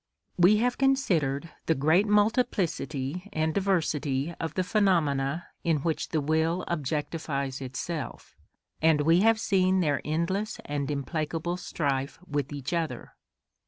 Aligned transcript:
We 0.35 0.57
have 0.57 0.79
considered 0.79 1.51
the 1.67 1.75
great 1.75 2.07
multiplicity 2.07 3.29
and 3.31 3.53
diversity 3.53 4.33
of 4.39 4.55
the 4.55 4.63
phenomena 4.63 5.45
in 5.63 5.81
which 5.83 6.09
the 6.09 6.19
will 6.21 6.65
objectifies 6.67 7.61
itself, 7.61 8.35
and 8.81 9.01
we 9.01 9.19
have 9.21 9.39
seen 9.39 9.79
their 9.79 10.01
endless 10.03 10.59
and 10.65 10.89
implacable 10.89 11.55
strife 11.55 12.17
with 12.25 12.51
each 12.51 12.73
other. 12.73 13.13